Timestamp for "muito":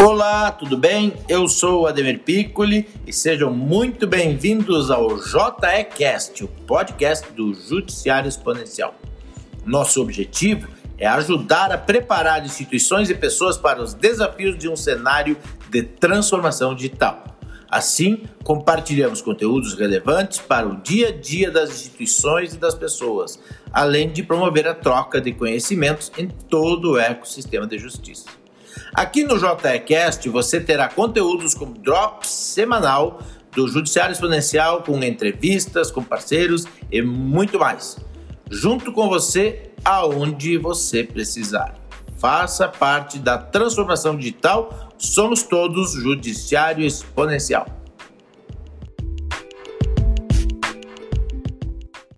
3.52-4.06, 37.02-37.58